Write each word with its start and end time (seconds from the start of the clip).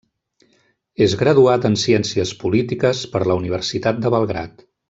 És 1.07 1.15
graduat 1.19 1.69
en 1.71 1.77
ciències 1.83 2.33
polítiques 2.43 3.05
per 3.15 3.25
la 3.33 3.39
Universitat 3.45 4.05
de 4.07 4.17
Belgrad. 4.19 4.71